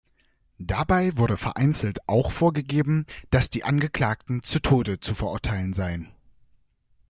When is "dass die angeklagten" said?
3.29-4.41